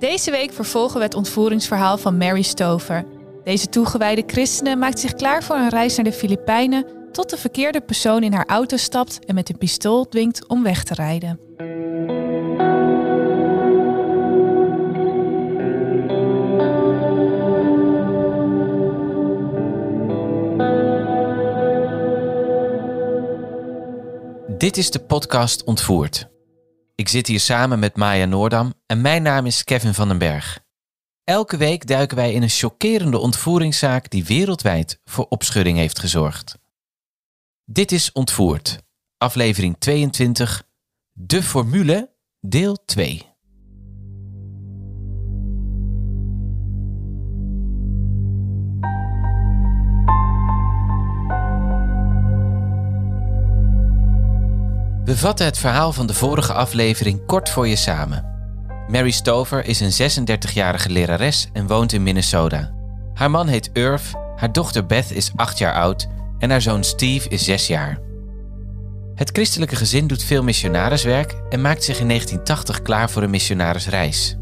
[0.00, 3.04] Deze week vervolgen we het ontvoeringsverhaal van Mary Stover.
[3.44, 7.80] Deze toegewijde christene maakt zich klaar voor een reis naar de Filipijnen tot de verkeerde
[7.80, 11.40] persoon in haar auto stapt en met een pistool dwingt om weg te rijden.
[24.58, 26.29] Dit is de podcast Ontvoerd.
[27.00, 30.64] Ik zit hier samen met Maya Noordam en mijn naam is Kevin van den Berg.
[31.24, 36.58] Elke week duiken wij in een chockerende ontvoeringszaak die wereldwijd voor opschudding heeft gezorgd.
[37.64, 38.82] Dit is Ontvoerd,
[39.16, 40.62] aflevering 22,
[41.12, 43.29] De Formule, deel 2.
[55.10, 58.24] We vatten het verhaal van de vorige aflevering kort voor je samen.
[58.88, 62.70] Mary Stover is een 36-jarige lerares en woont in Minnesota.
[63.14, 66.08] Haar man heet Irv, haar dochter Beth is 8 jaar oud
[66.38, 68.00] en haar zoon Steve is 6 jaar.
[69.14, 74.36] Het christelijke gezin doet veel missionariswerk en maakt zich in 1980 klaar voor een missionarisreis.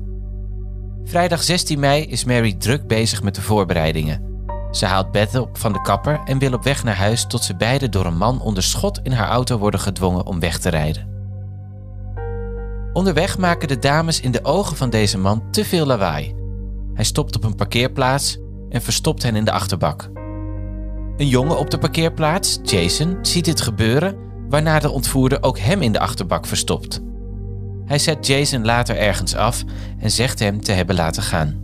[1.04, 4.27] Vrijdag 16 mei is Mary druk bezig met de voorbereidingen.
[4.70, 7.56] Ze haalt Beth op van de kapper en wil op weg naar huis tot ze
[7.56, 11.16] beiden door een man onder schot in haar auto worden gedwongen om weg te rijden.
[12.92, 16.34] Onderweg maken de dames in de ogen van deze man te veel lawaai.
[16.94, 18.38] Hij stopt op een parkeerplaats
[18.68, 20.10] en verstopt hen in de achterbak.
[21.16, 24.16] Een jongen op de parkeerplaats, Jason, ziet dit gebeuren,
[24.48, 27.00] waarna de ontvoerder ook hem in de achterbak verstopt.
[27.84, 29.64] Hij zet Jason later ergens af
[29.98, 31.60] en zegt hem te hebben laten gaan.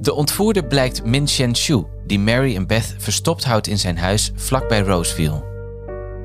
[0.00, 4.32] De ontvoerder blijkt Min Chen Shu, die Mary en Beth verstopt houdt in zijn huis
[4.34, 5.44] vlakbij Roseville.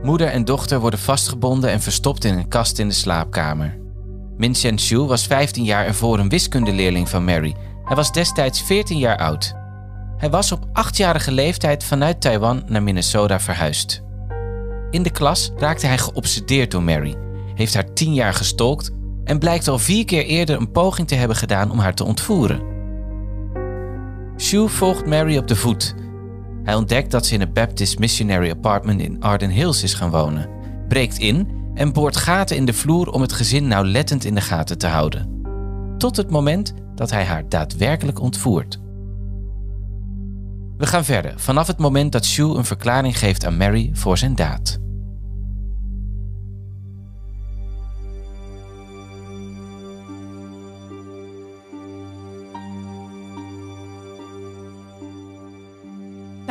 [0.03, 3.80] Moeder en dochter worden vastgebonden en verstopt in een kast in de slaapkamer.
[4.38, 7.56] Min Shu was 15 jaar ervoor een wiskundeleerling van Mary.
[7.84, 9.53] Hij was destijds 14 jaar oud.
[10.18, 14.02] Hij was op 8-jarige leeftijd vanuit Taiwan naar Minnesota verhuisd.
[14.90, 17.16] In de klas raakte hij geobsedeerd door Mary,
[17.56, 18.92] heeft haar 10 jaar gestolkt
[19.24, 22.62] en blijkt al vier keer eerder een poging te hebben gedaan om haar te ontvoeren.
[24.41, 25.96] Shu volgt Mary op de voet.
[26.63, 30.50] Hij ontdekt dat ze in een Baptist Missionary Apartment in Arden Hills is gaan wonen,
[30.88, 34.78] breekt in en boort gaten in de vloer om het gezin nauwlettend in de gaten
[34.78, 35.41] te houden.
[35.97, 38.80] Tot het moment dat hij haar daadwerkelijk ontvoert.
[40.78, 44.35] We gaan verder vanaf het moment dat Shu een verklaring geeft aan Mary voor zijn
[44.35, 44.80] daad.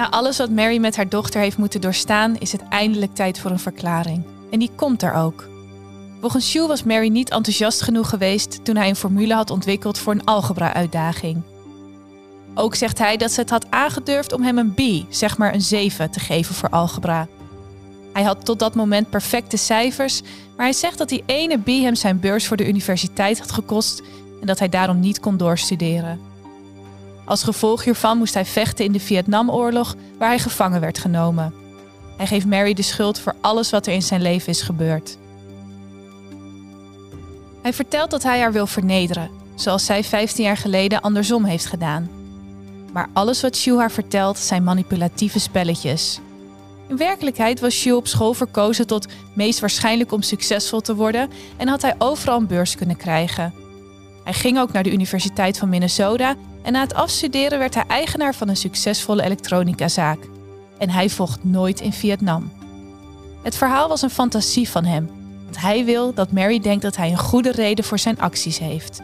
[0.01, 3.51] Na alles wat Mary met haar dochter heeft moeten doorstaan, is het eindelijk tijd voor
[3.51, 4.25] een verklaring.
[4.51, 5.49] En die komt er ook.
[6.21, 10.13] Volgens Shu was Mary niet enthousiast genoeg geweest toen hij een formule had ontwikkeld voor
[10.13, 11.43] een algebra-uitdaging.
[12.55, 15.63] Ook zegt hij dat ze het had aangedurfd om hem een B, zeg maar een
[15.63, 17.29] 7, te geven voor algebra.
[18.13, 20.23] Hij had tot dat moment perfecte cijfers,
[20.57, 24.03] maar hij zegt dat die ene B hem zijn beurs voor de universiteit had gekost
[24.41, 26.30] en dat hij daarom niet kon doorstuderen.
[27.25, 31.55] Als gevolg hiervan moest hij vechten in de Vietnamoorlog, waar hij gevangen werd genomen.
[32.17, 35.19] Hij geeft Mary de schuld voor alles wat er in zijn leven is gebeurd.
[37.63, 42.11] Hij vertelt dat hij haar wil vernederen, zoals zij 15 jaar geleden andersom heeft gedaan.
[42.93, 46.21] Maar alles wat Shu haar vertelt zijn manipulatieve spelletjes.
[46.89, 51.69] In werkelijkheid was Shu op school verkozen tot meest waarschijnlijk om succesvol te worden en
[51.69, 53.55] had hij overal een beurs kunnen krijgen.
[54.25, 58.35] Hij ging ook naar de Universiteit van Minnesota en na het afstuderen werd hij eigenaar
[58.35, 60.19] van een succesvolle elektronicazaak.
[60.79, 62.53] En hij vocht nooit in Vietnam.
[63.43, 65.11] Het verhaal was een fantasie van hem,
[65.45, 69.01] want hij wil dat Mary denkt dat hij een goede reden voor zijn acties heeft.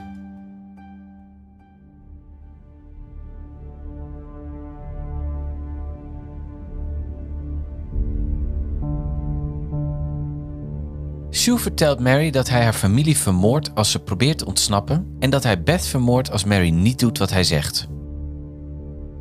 [11.46, 15.42] Sue vertelt Mary dat hij haar familie vermoordt als ze probeert te ontsnappen en dat
[15.42, 17.86] hij Beth vermoordt als Mary niet doet wat hij zegt.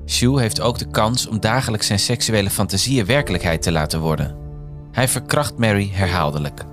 [0.05, 4.35] Sue heeft ook de kans om dagelijks zijn seksuele fantasieën werkelijkheid te laten worden.
[4.91, 6.63] Hij verkracht Mary herhaaldelijk.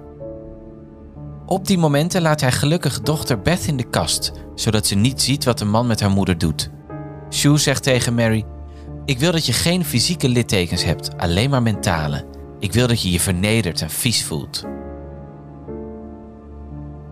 [1.47, 5.45] Op die momenten laat hij gelukkig dochter Beth in de kast, zodat ze niet ziet
[5.45, 6.71] wat de man met haar moeder doet.
[7.29, 8.45] Sue zegt tegen Mary:
[9.05, 12.25] Ik wil dat je geen fysieke littekens hebt, alleen maar mentale.
[12.59, 14.65] Ik wil dat je je vernederd en vies voelt.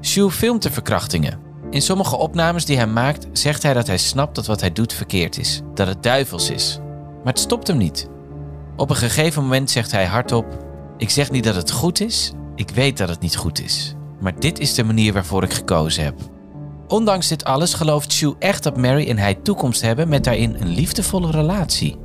[0.00, 1.38] Sue filmt de verkrachtingen.
[1.70, 4.92] In sommige opnames die hij maakt, zegt hij dat hij snapt dat wat hij doet
[4.92, 6.78] verkeerd is, dat het duivels is.
[7.24, 8.08] Maar het stopt hem niet.
[8.76, 10.46] Op een gegeven moment zegt hij hardop:
[10.96, 13.94] Ik zeg niet dat het goed is, ik weet dat het niet goed is.
[14.20, 16.14] Maar dit is de manier waarvoor ik gekozen heb.
[16.88, 20.68] Ondanks dit alles gelooft Sue echt dat Mary en hij toekomst hebben met daarin een
[20.68, 21.96] liefdevolle relatie.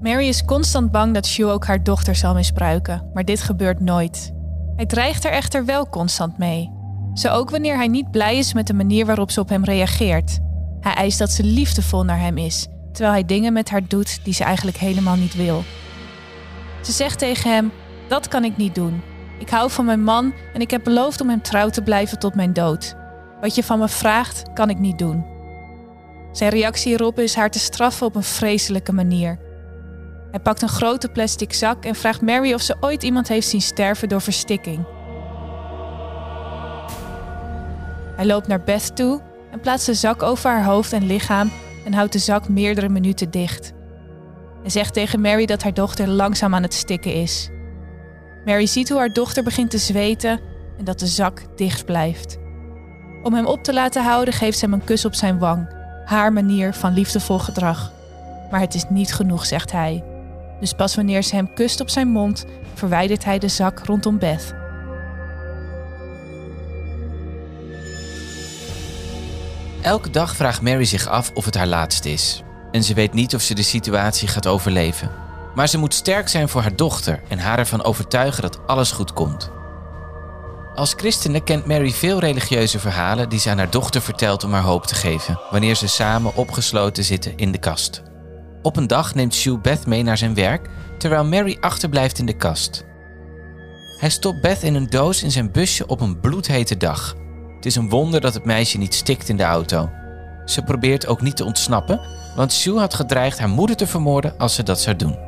[0.00, 4.32] Mary is constant bang dat Sue ook haar dochter zal misbruiken, maar dit gebeurt nooit.
[4.76, 6.70] Hij dreigt er echter wel constant mee.
[7.14, 10.38] Zo ook wanneer hij niet blij is met de manier waarop ze op hem reageert.
[10.80, 14.34] Hij eist dat ze liefdevol naar hem is, terwijl hij dingen met haar doet die
[14.34, 15.64] ze eigenlijk helemaal niet wil.
[16.82, 17.72] Ze zegt tegen hem:
[18.08, 19.02] Dat kan ik niet doen.
[19.38, 22.34] Ik hou van mijn man en ik heb beloofd om hem trouw te blijven tot
[22.34, 22.96] mijn dood.
[23.40, 25.26] Wat je van me vraagt, kan ik niet doen.
[26.32, 29.45] Zijn reactie hierop is haar te straffen op een vreselijke manier.
[30.30, 33.60] Hij pakt een grote plastic zak en vraagt Mary of ze ooit iemand heeft zien
[33.60, 34.84] sterven door verstikking.
[38.16, 39.20] Hij loopt naar Beth toe
[39.50, 41.50] en plaatst de zak over haar hoofd en lichaam
[41.84, 43.72] en houdt de zak meerdere minuten dicht.
[44.60, 47.50] Hij zegt tegen Mary dat haar dochter langzaam aan het stikken is.
[48.44, 50.40] Mary ziet hoe haar dochter begint te zweten
[50.78, 52.38] en dat de zak dicht blijft.
[53.22, 55.68] Om hem op te laten houden geeft ze hem een kus op zijn wang,
[56.04, 57.92] haar manier van liefdevol gedrag.
[58.50, 60.15] Maar het is niet genoeg, zegt hij.
[60.60, 62.44] Dus pas wanneer ze hem kust op zijn mond,
[62.74, 64.54] verwijdert hij de zak rondom Beth.
[69.82, 72.42] Elke dag vraagt Mary zich af of het haar laatste is.
[72.70, 75.10] En ze weet niet of ze de situatie gaat overleven.
[75.54, 79.12] Maar ze moet sterk zijn voor haar dochter en haar ervan overtuigen dat alles goed
[79.12, 79.50] komt.
[80.74, 84.62] Als christene kent Mary veel religieuze verhalen die ze aan haar dochter vertelt om haar
[84.62, 88.02] hoop te geven, wanneer ze samen opgesloten zitten in de kast.
[88.66, 90.68] Op een dag neemt Sue Beth mee naar zijn werk,
[90.98, 92.84] terwijl Mary achterblijft in de kast.
[93.98, 97.14] Hij stopt Beth in een doos in zijn busje op een bloedhete dag.
[97.56, 99.90] Het is een wonder dat het meisje niet stikt in de auto.
[100.44, 102.00] Ze probeert ook niet te ontsnappen,
[102.36, 105.18] want Sue had gedreigd haar moeder te vermoorden als ze dat zou doen.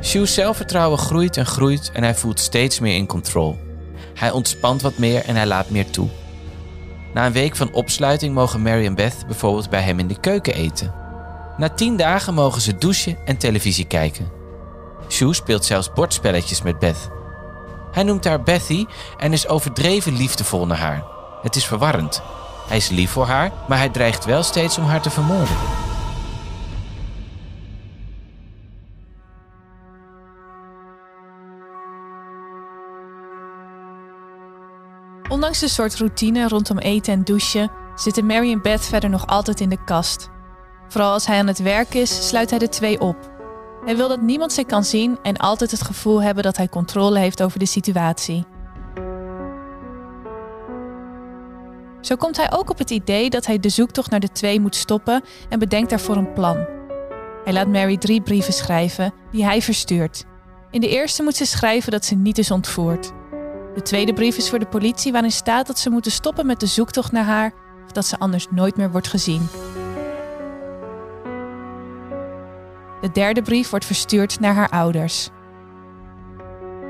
[0.00, 3.56] Sue's zelfvertrouwen groeit en groeit en hij voelt steeds meer in controle.
[4.14, 6.08] Hij ontspant wat meer en hij laat meer toe.
[7.12, 10.54] Na een week van opsluiting mogen Mary en Beth bijvoorbeeld bij hem in de keuken
[10.54, 10.94] eten.
[11.56, 14.30] Na tien dagen mogen ze douchen en televisie kijken.
[15.08, 17.10] Sue speelt zelfs bordspelletjes met Beth.
[17.92, 18.86] Hij noemt haar Bethy
[19.18, 21.04] en is overdreven liefdevol naar haar.
[21.42, 22.22] Het is verwarrend.
[22.68, 25.56] Hij is lief voor haar, maar hij dreigt wel steeds om haar te vermoorden.
[35.50, 39.60] Ondanks de soort routine rondom eten en douchen zitten Mary en Beth verder nog altijd
[39.60, 40.28] in de kast.
[40.88, 43.16] Vooral als hij aan het werk is, sluit hij de twee op.
[43.84, 47.18] Hij wil dat niemand ze kan zien en altijd het gevoel hebben dat hij controle
[47.18, 48.44] heeft over de situatie.
[52.00, 54.76] Zo komt hij ook op het idee dat hij de zoektocht naar de twee moet
[54.76, 56.66] stoppen en bedenkt daarvoor een plan.
[57.44, 60.24] Hij laat Mary drie brieven schrijven die hij verstuurt.
[60.70, 63.12] In de eerste moet ze schrijven dat ze niet is ontvoerd.
[63.74, 66.66] De tweede brief is voor de politie waarin staat dat ze moeten stoppen met de
[66.66, 67.52] zoektocht naar haar
[67.84, 69.48] of dat ze anders nooit meer wordt gezien.
[73.00, 75.28] De derde brief wordt verstuurd naar haar ouders.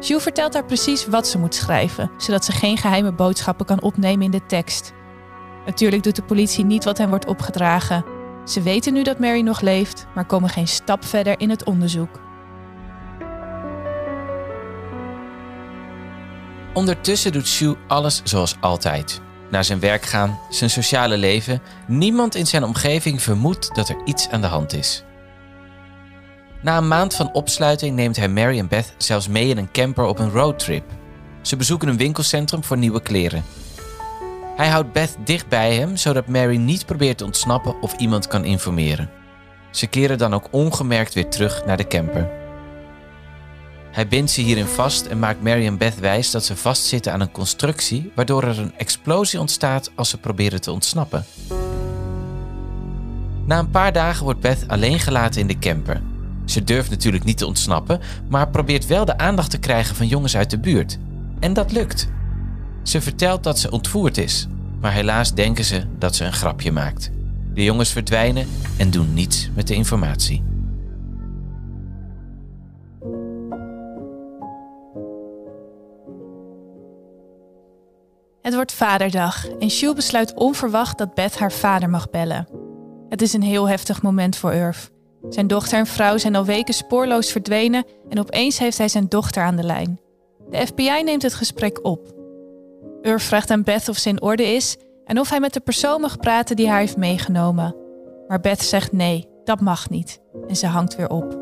[0.00, 4.24] Jules vertelt haar precies wat ze moet schrijven, zodat ze geen geheime boodschappen kan opnemen
[4.24, 4.92] in de tekst.
[5.66, 8.04] Natuurlijk doet de politie niet wat hen wordt opgedragen.
[8.44, 12.29] Ze weten nu dat Mary nog leeft, maar komen geen stap verder in het onderzoek.
[16.72, 19.20] Ondertussen doet Sue alles zoals altijd.
[19.50, 21.62] Naar zijn werk gaan, zijn sociale leven.
[21.86, 25.04] Niemand in zijn omgeving vermoedt dat er iets aan de hand is.
[26.62, 30.04] Na een maand van opsluiting neemt hij Mary en Beth zelfs mee in een camper
[30.04, 30.84] op een roadtrip.
[31.42, 33.44] Ze bezoeken een winkelcentrum voor nieuwe kleren.
[34.56, 38.44] Hij houdt Beth dicht bij hem, zodat Mary niet probeert te ontsnappen of iemand kan
[38.44, 39.10] informeren.
[39.70, 42.39] Ze keren dan ook ongemerkt weer terug naar de camper.
[43.90, 47.20] Hij bindt ze hierin vast en maakt Mary en Beth wijs dat ze vastzitten aan
[47.20, 51.24] een constructie, waardoor er een explosie ontstaat als ze proberen te ontsnappen.
[53.46, 56.02] Na een paar dagen wordt Beth alleen gelaten in de camper.
[56.44, 60.36] Ze durft natuurlijk niet te ontsnappen, maar probeert wel de aandacht te krijgen van jongens
[60.36, 60.98] uit de buurt.
[61.40, 62.08] En dat lukt.
[62.82, 64.46] Ze vertelt dat ze ontvoerd is,
[64.80, 67.10] maar helaas denken ze dat ze een grapje maakt.
[67.54, 70.49] De jongens verdwijnen en doen niets met de informatie.
[78.50, 82.48] Het wordt vaderdag en Sue besluit onverwacht dat Beth haar vader mag bellen.
[83.08, 84.86] Het is een heel heftig moment voor Irv.
[85.28, 89.42] Zijn dochter en vrouw zijn al weken spoorloos verdwenen en opeens heeft hij zijn dochter
[89.42, 90.00] aan de lijn.
[90.48, 92.14] De FBI neemt het gesprek op.
[93.02, 96.00] Irv vraagt aan Beth of ze in orde is en of hij met de persoon
[96.00, 97.76] mag praten die haar heeft meegenomen.
[98.28, 100.20] Maar Beth zegt nee, dat mag niet.
[100.48, 101.38] En ze hangt weer op.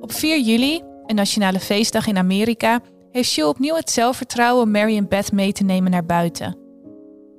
[0.00, 2.80] Op 4 juli, een nationale feestdag in Amerika,
[3.18, 6.56] heeft Sue opnieuw het zelfvertrouwen Mary en Beth mee te nemen naar buiten.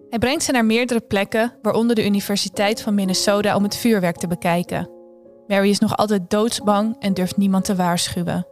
[0.09, 4.27] Hij brengt ze naar meerdere plekken, waaronder de Universiteit van Minnesota, om het vuurwerk te
[4.27, 4.89] bekijken.
[5.48, 8.48] Mary is nog altijd doodsbang en durft niemand te waarschuwen.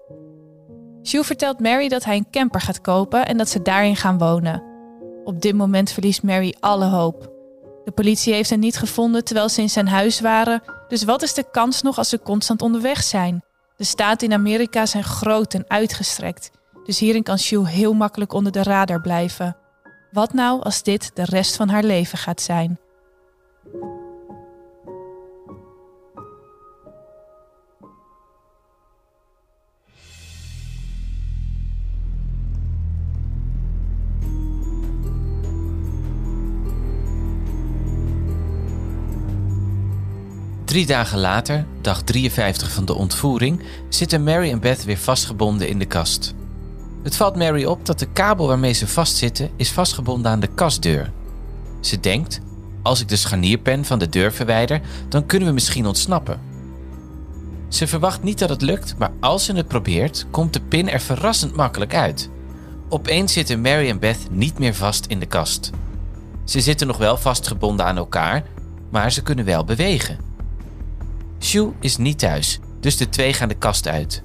[1.01, 4.63] Sue vertelt Mary dat hij een camper gaat kopen en dat ze daarin gaan wonen.
[5.23, 7.31] Op dit moment verliest Mary alle hoop.
[7.83, 11.33] De politie heeft hen niet gevonden terwijl ze in zijn huis waren, dus wat is
[11.33, 13.43] de kans nog als ze constant onderweg zijn?
[13.77, 16.51] De staten in Amerika zijn groot en uitgestrekt,
[16.87, 19.57] dus hierin kan Sue heel makkelijk onder de radar blijven.
[20.11, 22.79] Wat nou als dit de rest van haar leven gaat zijn?
[40.65, 45.79] Drie dagen later, dag 53 van de ontvoering, zitten Mary en Beth weer vastgebonden in
[45.79, 46.35] de kast.
[47.07, 51.11] Het valt Mary op dat de kabel waarmee ze vastzitten is vastgebonden aan de kastdeur.
[51.79, 52.39] Ze denkt:
[52.81, 56.39] als ik de scharnierpen van de deur verwijder, dan kunnen we misschien ontsnappen.
[57.67, 60.99] Ze verwacht niet dat het lukt, maar als ze het probeert, komt de pin er
[60.99, 62.29] verrassend makkelijk uit.
[62.89, 65.71] Opeens zitten Mary en Beth niet meer vast in de kast.
[66.43, 68.43] Ze zitten nog wel vastgebonden aan elkaar,
[68.89, 70.17] maar ze kunnen wel bewegen.
[71.39, 74.21] Sue is niet thuis, dus de twee gaan de kast uit.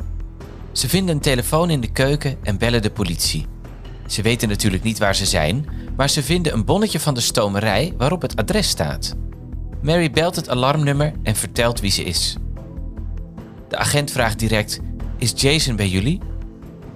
[0.73, 3.47] Ze vinden een telefoon in de keuken en bellen de politie.
[4.07, 7.95] Ze weten natuurlijk niet waar ze zijn, maar ze vinden een bonnetje van de stomerij
[7.97, 9.14] waarop het adres staat.
[9.83, 12.37] Mary belt het alarmnummer en vertelt wie ze is.
[13.69, 14.81] De agent vraagt direct:
[15.19, 16.21] Is Jason bij jullie?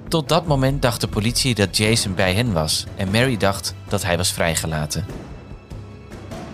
[0.08, 4.02] Tot dat moment dacht de politie dat Jason bij hen was en Mary dacht dat
[4.02, 5.06] hij was vrijgelaten.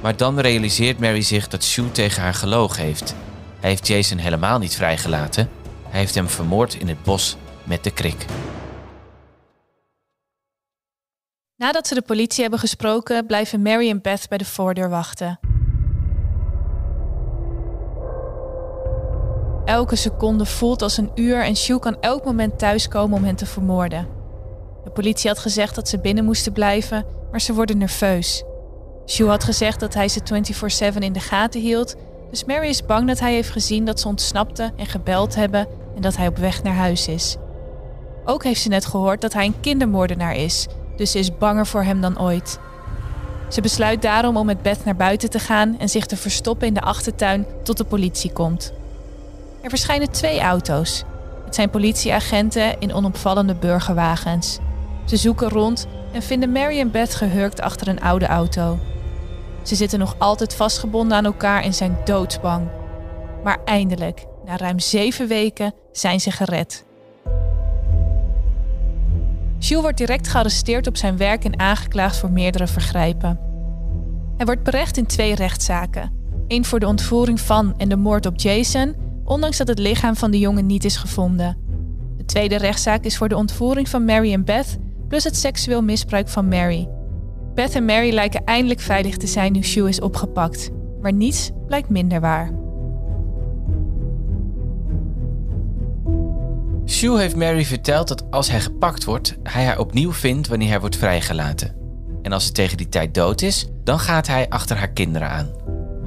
[0.00, 3.14] Maar dan realiseert Mary zich dat Sue tegen haar gelogen heeft.
[3.60, 5.48] Hij heeft Jason helemaal niet vrijgelaten
[5.92, 8.26] hij heeft hem vermoord in het bos met de krik.
[11.56, 15.40] Nadat ze de politie hebben gesproken, blijven Mary en Beth bij de voordeur wachten.
[19.64, 23.46] Elke seconde voelt als een uur en Sue kan elk moment thuiskomen om hen te
[23.46, 24.08] vermoorden.
[24.84, 28.42] De politie had gezegd dat ze binnen moesten blijven, maar ze worden nerveus.
[29.04, 31.96] Sue had gezegd dat hij ze 24/7 in de gaten hield,
[32.30, 36.02] dus Mary is bang dat hij heeft gezien dat ze ontsnapte en gebeld hebben en
[36.02, 37.36] dat hij op weg naar huis is.
[38.24, 41.82] Ook heeft ze net gehoord dat hij een kindermoordenaar is, dus ze is banger voor
[41.82, 42.58] hem dan ooit.
[43.48, 46.74] Ze besluit daarom om met Beth naar buiten te gaan en zich te verstoppen in
[46.74, 48.72] de achtertuin tot de politie komt.
[49.60, 51.04] Er verschijnen twee auto's.
[51.44, 54.58] Het zijn politieagenten in onopvallende burgerwagens.
[55.04, 58.78] Ze zoeken rond en vinden Mary en Beth gehurkt achter een oude auto.
[59.62, 62.68] Ze zitten nog altijd vastgebonden aan elkaar en zijn doodsbang.
[63.42, 66.84] Maar eindelijk, na ruim zeven weken, zijn ze gered.
[69.58, 73.38] Jules wordt direct gearresteerd op zijn werk en aangeklaagd voor meerdere vergrijpen.
[74.36, 76.12] Hij wordt berecht in twee rechtszaken.
[76.48, 78.94] Eén voor de ontvoering van en de moord op Jason,
[79.24, 81.56] ondanks dat het lichaam van de jongen niet is gevonden.
[82.16, 86.28] De tweede rechtszaak is voor de ontvoering van Mary en Beth, plus het seksueel misbruik
[86.28, 86.88] van Mary.
[87.54, 90.70] Beth en Mary lijken eindelijk veilig te zijn nu Sue is opgepakt,
[91.00, 92.50] maar niets blijkt minder waar.
[96.84, 100.80] Sue heeft Mary verteld dat als hij gepakt wordt, hij haar opnieuw vindt wanneer hij
[100.80, 101.74] wordt vrijgelaten.
[102.22, 105.50] En als ze tegen die tijd dood is, dan gaat hij achter haar kinderen aan.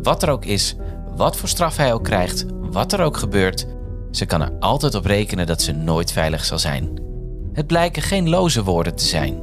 [0.02, 0.76] Wat er ook is,
[1.16, 3.68] wat voor straf hij ook krijgt, wat er ook gebeurt,
[4.12, 7.00] ze kan er altijd op rekenen dat ze nooit veilig zal zijn.
[7.54, 9.42] Het blijken geen loze woorden te zijn.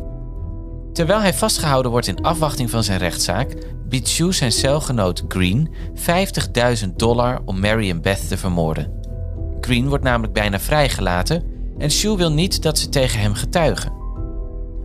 [0.92, 3.56] Terwijl hij vastgehouden wordt in afwachting van zijn rechtszaak,
[3.88, 5.74] biedt Sue zijn celgenoot Green
[6.84, 9.00] 50.000 dollar om Mary en Beth te vermoorden.
[9.64, 11.42] Green wordt namelijk bijna vrijgelaten
[11.78, 13.92] en Sue wil niet dat ze tegen hem getuigen.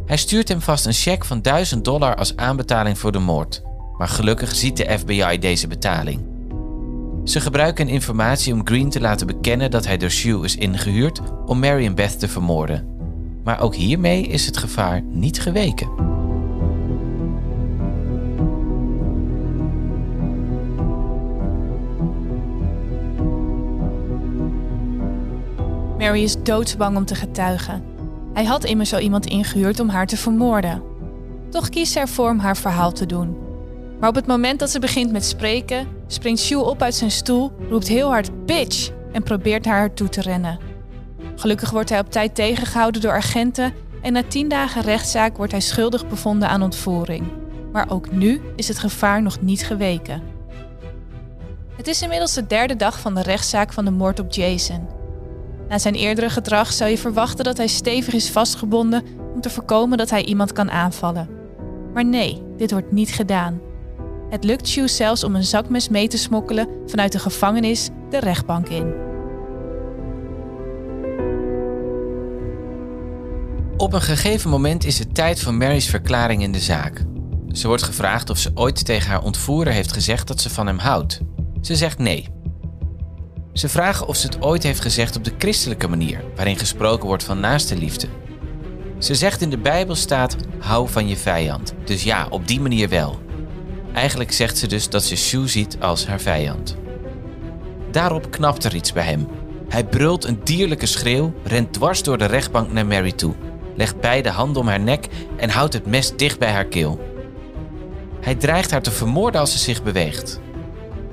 [0.06, 3.62] Hij stuurt hem vast een cheque van 1000 dollar als aanbetaling voor de moord,
[3.98, 6.26] maar gelukkig ziet de FBI deze betaling.
[7.24, 11.60] Ze gebruiken informatie om Green te laten bekennen dat hij door Sue is ingehuurd om
[11.60, 12.88] Mary en Beth te vermoorden.
[13.44, 16.17] Maar ook hiermee is het gevaar niet geweken.
[26.08, 27.84] Mary is doodsbang om te getuigen.
[28.34, 30.84] Hij had immers al iemand ingehuurd om haar te vermoorden.
[31.50, 33.38] Toch kiest ze ervoor om haar verhaal te doen.
[34.00, 37.52] Maar op het moment dat ze begint met spreken, springt Sue op uit zijn stoel,
[37.70, 40.60] roept heel hard bitch en probeert haar toe te rennen.
[41.36, 45.62] Gelukkig wordt hij op tijd tegengehouden door agenten en na tien dagen rechtszaak wordt hij
[45.62, 47.28] schuldig bevonden aan ontvoering.
[47.72, 50.22] Maar ook nu is het gevaar nog niet geweken.
[51.76, 54.97] Het is inmiddels de derde dag van de rechtszaak van de moord op Jason.
[55.70, 59.98] Na zijn eerdere gedrag zou je verwachten dat hij stevig is vastgebonden om te voorkomen
[59.98, 61.30] dat hij iemand kan aanvallen.
[61.94, 63.62] Maar nee, dit wordt niet gedaan.
[64.30, 68.68] Het lukt Shu zelfs om een zakmes mee te smokkelen vanuit de gevangenis de rechtbank
[68.68, 68.94] in.
[73.78, 77.06] Op een gegeven moment is het tijd voor Mary's verklaring in de zaak.
[77.52, 80.78] Ze wordt gevraagd of ze ooit tegen haar ontvoerder heeft gezegd dat ze van hem
[80.78, 81.20] houdt.
[81.62, 82.28] Ze zegt nee.
[83.58, 87.24] Ze vragen of ze het ooit heeft gezegd op de christelijke manier, waarin gesproken wordt
[87.24, 88.08] van naaste liefde.
[88.98, 91.74] Ze zegt in de Bijbel staat: hou van je vijand.
[91.84, 93.20] Dus ja, op die manier wel.
[93.94, 96.76] Eigenlijk zegt ze dus dat ze Sue ziet als haar vijand.
[97.92, 99.28] Daarop knapt er iets bij hem.
[99.70, 103.36] Hij brult een dierlijke schreeuw, rent dwars door de rechtbank naar Mary toe,
[103.76, 107.00] legt beide handen om haar nek en houdt het mes dicht bij haar keel.
[108.22, 110.40] Hij dreigt haar te vermoorden als ze zich beweegt.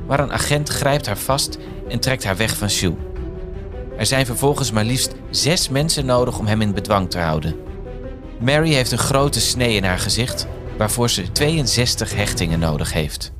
[0.07, 2.95] Maar een agent grijpt haar vast en trekt haar weg van Sue.
[3.97, 7.57] Er zijn vervolgens maar liefst zes mensen nodig om hem in bedwang te houden.
[8.41, 10.47] Mary heeft een grote snee in haar gezicht,
[10.79, 13.33] waarvoor ze 62 hechtingen nodig heeft.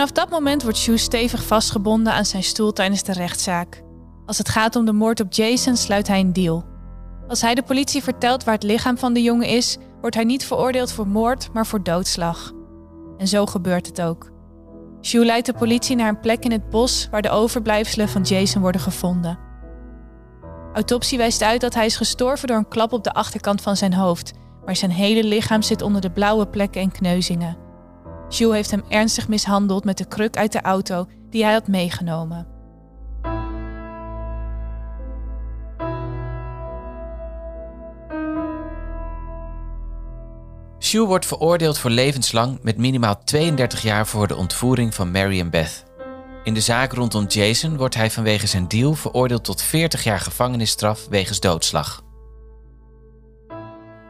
[0.00, 3.82] Vanaf dat moment wordt Shu stevig vastgebonden aan zijn stoel tijdens de rechtszaak.
[4.26, 6.64] Als het gaat om de moord op Jason sluit hij een deal.
[7.28, 10.44] Als hij de politie vertelt waar het lichaam van de jongen is, wordt hij niet
[10.44, 12.52] veroordeeld voor moord, maar voor doodslag.
[13.18, 14.30] En zo gebeurt het ook.
[15.02, 18.62] Shu leidt de politie naar een plek in het bos waar de overblijfselen van Jason
[18.62, 19.38] worden gevonden.
[20.72, 23.94] Autopsie wijst uit dat hij is gestorven door een klap op de achterkant van zijn
[23.94, 24.32] hoofd,
[24.64, 27.68] maar zijn hele lichaam zit onder de blauwe plekken en kneuzingen.
[28.30, 32.46] Shu heeft hem ernstig mishandeld met de kruk uit de auto die hij had meegenomen.
[40.78, 45.50] Sue wordt veroordeeld voor levenslang met minimaal 32 jaar voor de ontvoering van Mary en
[45.50, 45.84] Beth.
[46.44, 51.06] In de zaak rondom Jason wordt hij vanwege zijn deal veroordeeld tot 40 jaar gevangenisstraf
[51.08, 52.02] wegens doodslag.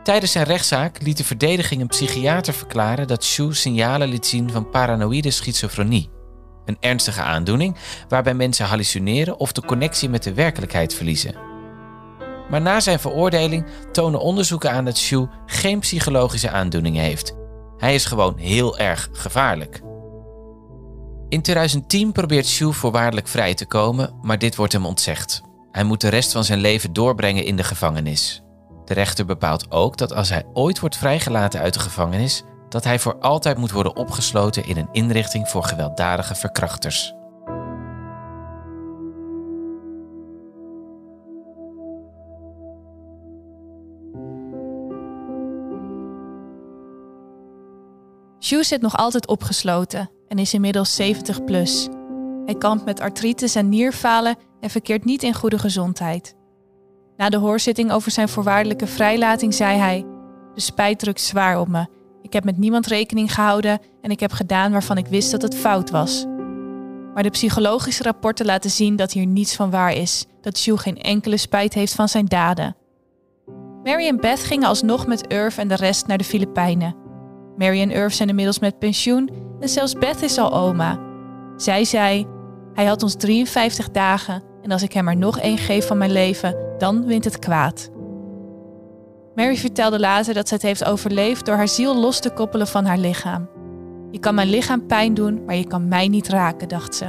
[0.03, 4.71] Tijdens zijn rechtszaak liet de verdediging een psychiater verklaren dat Sue signalen liet zien van
[4.71, 6.11] paranoïde schizofrenie.
[6.65, 7.77] Een ernstige aandoening
[8.09, 11.35] waarbij mensen hallucineren of de connectie met de werkelijkheid verliezen.
[12.51, 17.37] Maar na zijn veroordeling tonen onderzoeken aan dat Shu geen psychologische aandoeningen heeft.
[17.77, 19.81] Hij is gewoon heel erg gevaarlijk.
[21.29, 25.43] In 2010 probeert Shu voorwaardelijk vrij te komen, maar dit wordt hem ontzegd.
[25.73, 28.43] Hij moet de rest van zijn leven doorbrengen in de gevangenis.
[28.91, 32.99] De rechter bepaalt ook dat als hij ooit wordt vrijgelaten uit de gevangenis, dat hij
[32.99, 37.15] voor altijd moet worden opgesloten in een inrichting voor gewelddadige verkrachters.
[48.41, 51.89] Shu zit nog altijd opgesloten en is inmiddels 70 plus.
[52.45, 56.39] Hij kampt met artritis en nierfalen en verkeert niet in goede gezondheid.
[57.21, 60.07] Na de hoorzitting over zijn voorwaardelijke vrijlating zei hij:
[60.55, 61.87] De spijt drukt zwaar op me.
[62.23, 65.57] Ik heb met niemand rekening gehouden en ik heb gedaan waarvan ik wist dat het
[65.57, 66.27] fout was.
[67.15, 71.01] Maar de psychologische rapporten laten zien dat hier niets van waar is, dat Shu geen
[71.01, 72.77] enkele spijt heeft van zijn daden.
[73.83, 76.97] Mary en Beth gingen alsnog met Irv en de rest naar de Filipijnen.
[77.57, 79.31] Mary en Irv zijn inmiddels met pensioen
[79.61, 80.99] en zelfs Beth is al oma.
[81.57, 82.27] Zij zei:
[82.75, 86.13] Hij had ons 53 dagen en als ik hem er nog één geef van mijn
[86.13, 87.91] leven, dan wint het kwaad.
[89.35, 92.85] Mary vertelde later dat ze het heeft overleefd door haar ziel los te koppelen van
[92.85, 93.49] haar lichaam.
[94.11, 97.05] Je kan mijn lichaam pijn doen, maar je kan mij niet raken, dacht ze.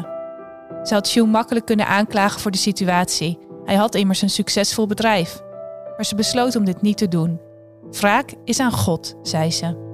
[0.84, 3.38] Ze had Hugh makkelijk kunnen aanklagen voor de situatie.
[3.66, 5.42] Hij had immers een succesvol bedrijf.
[5.96, 7.40] Maar ze besloot om dit niet te doen.
[7.92, 9.91] Wraak is aan God, zei ze.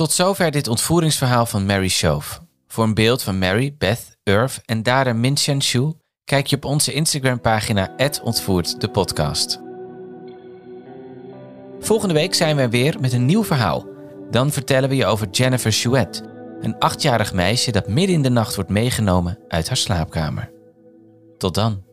[0.00, 2.40] Tot zover dit ontvoeringsverhaal van Mary Shove.
[2.66, 5.92] Voor een beeld van Mary, Beth, Irv en Dara Minshan Shu
[6.24, 9.60] Kijk je op onze Instagram-pagina ontvoerd de podcast.
[11.80, 13.86] Volgende week zijn we weer met een nieuw verhaal.
[14.30, 16.22] Dan vertellen we je over Jennifer Chouette,
[16.60, 20.52] een achtjarig meisje dat midden in de nacht wordt meegenomen uit haar slaapkamer.
[21.38, 21.89] Tot dan.